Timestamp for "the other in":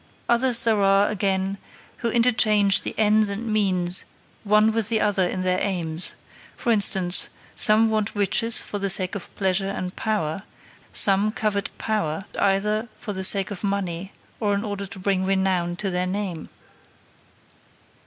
4.89-5.43